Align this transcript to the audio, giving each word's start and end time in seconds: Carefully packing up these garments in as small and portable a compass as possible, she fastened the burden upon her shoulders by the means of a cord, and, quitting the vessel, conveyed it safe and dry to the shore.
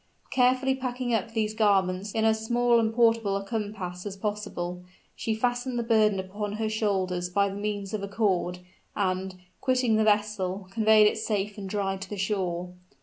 Carefully 0.31 0.73
packing 0.73 1.13
up 1.13 1.31
these 1.33 1.53
garments 1.53 2.11
in 2.13 2.25
as 2.25 2.43
small 2.43 2.79
and 2.79 2.91
portable 2.91 3.37
a 3.37 3.43
compass 3.45 4.03
as 4.07 4.17
possible, 4.17 4.83
she 5.15 5.35
fastened 5.35 5.77
the 5.77 5.83
burden 5.83 6.19
upon 6.19 6.53
her 6.53 6.69
shoulders 6.69 7.29
by 7.29 7.49
the 7.49 7.55
means 7.55 7.93
of 7.93 8.01
a 8.01 8.07
cord, 8.07 8.57
and, 8.95 9.35
quitting 9.59 9.97
the 9.97 10.03
vessel, 10.03 10.67
conveyed 10.71 11.05
it 11.05 11.19
safe 11.19 11.55
and 11.55 11.69
dry 11.69 11.97
to 11.97 12.09
the 12.09 12.17
shore. 12.17 12.73